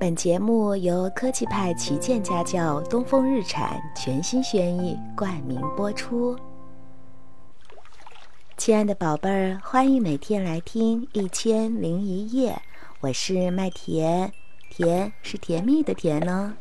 [0.00, 6.34] 本节目由科技派旗舰家教东风日产全新轩逸冠名播出。
[8.56, 12.52] 亲爱的宝贝儿，欢迎每天来听《一千零一夜》，
[13.00, 14.32] 我是麦田，
[14.70, 16.56] 甜是甜蜜的甜呢。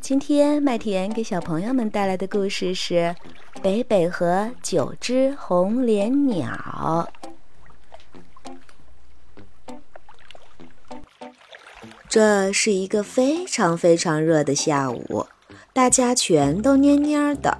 [0.00, 3.14] 今天麦田给小朋友们带来的故事是
[3.62, 7.08] 《北北和九只红脸鸟》。
[12.16, 15.26] 这是一个非常非常热的下午，
[15.74, 17.58] 大家全都蔫蔫的，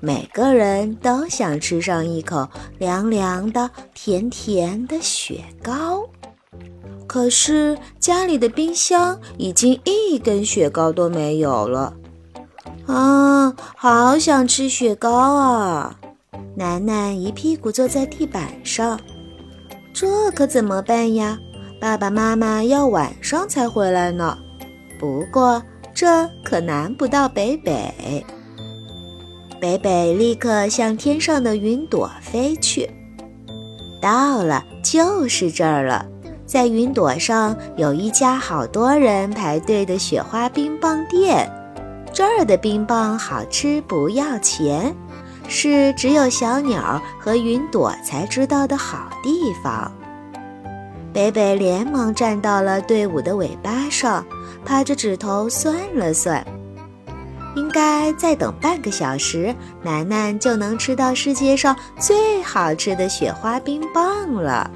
[0.00, 6.08] 每个人都想吃上一口凉凉的、甜甜的雪糕。
[7.06, 11.94] 可是家里的冰箱已经一根雪糕都没有了。
[12.86, 16.00] 啊，好想吃雪糕啊！
[16.56, 18.98] 楠楠一屁股坐在地板上，
[19.92, 21.38] 这可怎么办呀？
[21.80, 24.36] 爸爸妈妈要晚上才回来呢，
[24.98, 25.62] 不过
[25.94, 28.24] 这可难不到北北。
[29.58, 32.88] 北北立刻向天上的云朵飞去。
[34.00, 36.04] 到了，就是这儿了。
[36.44, 41.50] 在云朵上有一家好多人排队的雪花冰棒店，
[42.12, 44.94] 这儿的冰棒好吃不要钱，
[45.48, 49.90] 是只有小鸟和云朵才知道的好地方。
[51.12, 54.24] 北北连忙站到了队伍的尾巴上，
[54.64, 56.46] 趴着指头算了算，
[57.56, 64.70] 应该再等半个小时，楠楠就能吃到世界上最好吃的雪花冰棒了。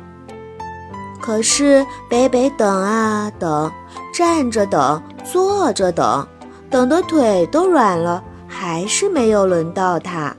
[1.21, 3.71] 可是北北等啊等，
[4.13, 6.27] 站着等，坐着等，
[6.69, 10.35] 等的腿都软了，还是没有轮到他。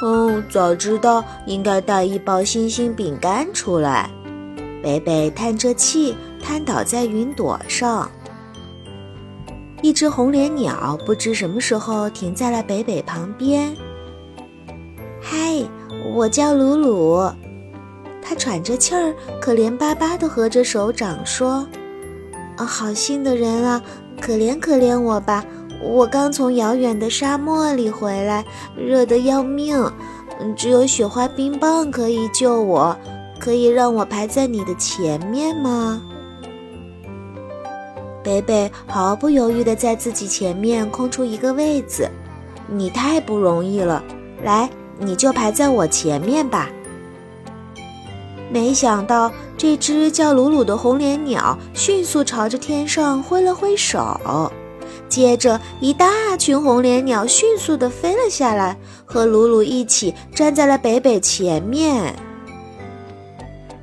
[0.00, 4.08] 哦，早知道应该带一包星星饼干出来。
[4.82, 8.10] 北北叹着气，瘫倒在云朵上。
[9.82, 13.74] 一只红脸鸟不知什么时候停在了北北旁边。
[15.20, 15.64] “嗨，
[16.14, 17.30] 我叫鲁鲁。”
[18.22, 21.66] 他喘着气儿，可怜巴巴地合着手掌说
[22.56, 23.82] ：“啊，好心的人啊，
[24.20, 25.44] 可怜可怜我吧！
[25.82, 28.44] 我刚从遥远的沙漠里回来，
[28.76, 29.82] 热得要命，
[30.54, 32.96] 只有雪花冰棒可以救我。”
[33.40, 36.00] 可以让我排在你的前面吗？
[38.22, 42.08] 北北毫不犹豫地在自己前面空出一个位子。
[42.68, 44.04] 你太不容易了，
[44.44, 44.68] 来，
[44.98, 46.68] 你就排在我前面吧。
[48.52, 54.20] 没想到这只叫鲁鲁的红脸鸟迅速朝着天上挥了挥手，
[55.08, 62.14] 接着一大群红脸鸟迅速地飞了下来，和鲁鲁一起站在了北北前面。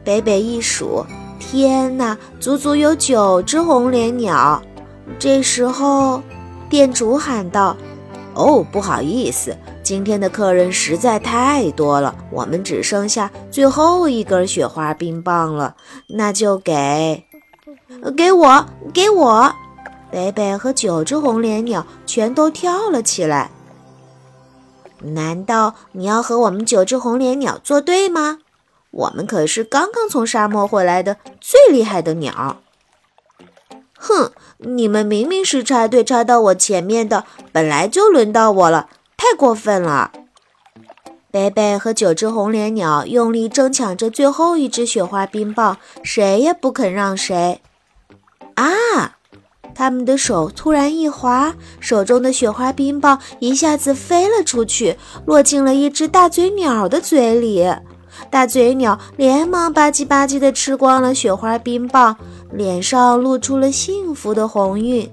[0.08, 1.06] 北北一数，
[1.38, 4.62] 天哪，足足有九只红脸鸟。
[5.20, 6.24] 这时候，
[6.70, 7.76] 店主喊道
[8.34, 9.54] ：“哦，不好意思，
[9.84, 15.76] 今天的客人实在太多了，我们只剩下最后一根雪花冰棒了。
[16.08, 17.26] 那就给，
[18.16, 19.54] 给我，给我！”
[20.10, 23.52] 北北和九只红脸鸟全都跳了起来。
[25.02, 28.38] 难道你要和我们九只红脸鸟作对吗？
[28.98, 32.58] 我们可是刚刚从沙漠回来的最厉害的鸟。
[33.94, 40.12] 哼，你们明明是插队插到我前面的，本来就轮到我了，太过分了！
[41.30, 47.62] 贝贝和九只红脸鸟用力争抢着最后一只雪花冰棒，谁也不肯让谁。
[48.56, 49.18] 啊！
[49.76, 54.98] 他们的手突然一滑，手中的雪花冰棒一下子飞了出去，
[55.28, 57.64] 落进了一只大嘴鸟的嘴里。
[58.30, 62.16] 大嘴鸟连忙吧唧吧唧地吃光了雪花冰棒，
[62.52, 65.10] 脸上露出了幸福的红晕。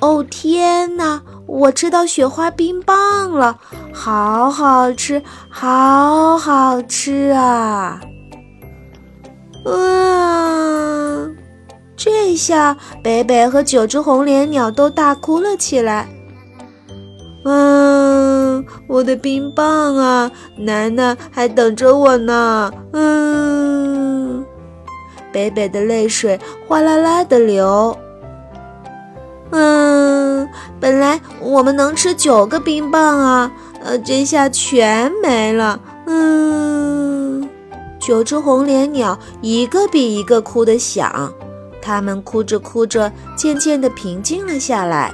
[0.00, 3.58] 哦天哪，我吃到雪花冰棒了，
[3.92, 8.00] 好好吃，好好吃啊！
[9.64, 11.26] 啊，
[11.96, 16.06] 这下北北和九只红脸鸟都大哭了起来。
[17.44, 18.23] 嗯，
[18.86, 22.70] 我的冰棒啊，楠楠还等着我呢。
[22.92, 24.44] 嗯，
[25.32, 27.96] 北北的泪水哗啦啦的流。
[29.50, 30.48] 嗯，
[30.78, 33.50] 本来我们能吃九个冰棒啊，
[33.82, 35.80] 呃，这下全没了。
[36.06, 37.48] 嗯，
[38.00, 41.32] 九只红脸鸟一个比一个哭得响，
[41.80, 45.12] 它们哭着哭着，渐渐地平静了下来。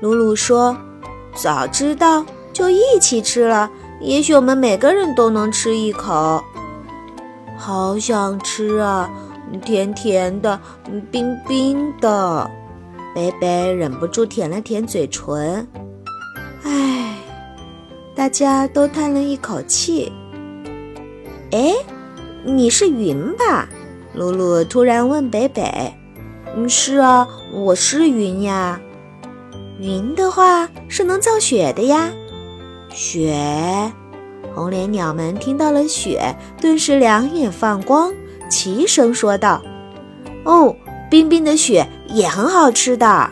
[0.00, 0.76] 鲁鲁说。
[1.36, 6.42] 早知道就一起吃了，也许我们每个人都能吃一口。
[7.56, 9.10] 好想吃啊！
[9.64, 10.58] 甜甜的，
[11.10, 12.50] 冰冰的。
[13.14, 15.66] 北北忍不住舔了舔嘴唇。
[16.64, 17.16] 唉，
[18.14, 20.12] 大家都叹了一口气。
[21.52, 21.72] 哎，
[22.44, 23.68] 你是云吧？
[24.14, 25.94] 露露突然问北北。
[26.54, 28.80] 嗯，是啊，我是云呀。
[29.78, 32.10] 云的话是能造雪的呀。
[32.90, 33.92] 雪，
[34.54, 38.12] 红脸鸟们听到了雪，顿时两眼放光，
[38.48, 39.60] 齐声说道
[40.44, 40.74] ：“哦，
[41.10, 43.30] 冰冰的雪也很好吃的。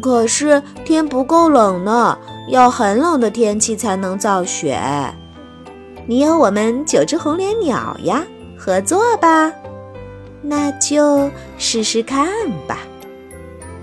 [0.00, 2.18] 可是天不够冷呢，
[2.48, 4.80] 要很冷的天气才能造雪。
[6.06, 8.24] 你有我们九只红脸鸟呀，
[8.56, 9.52] 合作吧。
[10.40, 12.26] 那就试试看
[12.66, 12.78] 吧。”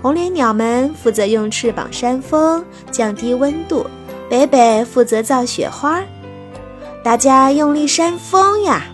[0.04, 3.86] 红脸鸟们负责用翅膀扇风，降低温度。
[4.28, 6.04] 北北负责造雪花，
[7.02, 8.84] 大家用力扇风呀！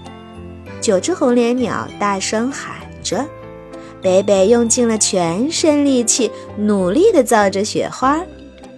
[0.80, 3.26] 九只红脸鸟大声喊着。
[4.00, 8.20] 北北用尽了全身力气，努力地造着雪花。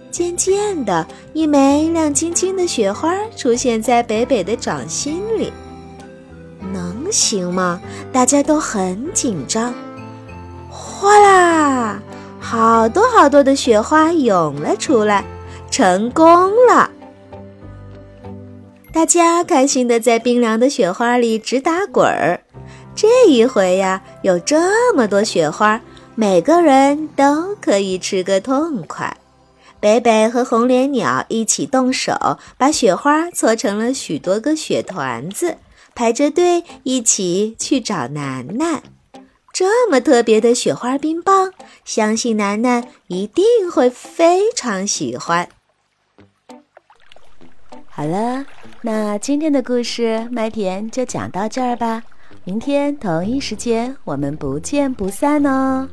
[0.09, 5.53] 渐渐的，一枚亮晶晶的雪花出现在北北的掌心里。
[6.73, 7.79] 能行吗？
[8.11, 9.71] 大家都很紧张。
[10.71, 12.01] 哗啦，
[12.53, 15.25] 好多好多的雪花涌了出来。
[15.71, 16.87] 成功了！
[18.93, 22.39] 大家开心的在冰凉的雪花里直打滚儿。
[22.93, 25.81] 这一回呀，有这么多雪花，
[26.13, 29.17] 每个人都可以吃个痛快。
[29.79, 35.57] 北北和红脸鸟一起动手，把雪花搓成了许多个雪团子，
[35.95, 38.83] 排着队一起去找楠楠。
[39.53, 41.53] 这么特别的雪花冰棒，
[41.85, 45.47] 相信楠楠一定会非常喜欢。
[47.85, 48.43] 好了，
[48.81, 52.01] 那今天的故事麦田就讲到这儿吧。
[52.45, 55.87] 明天同一时间，我们不见不散哦。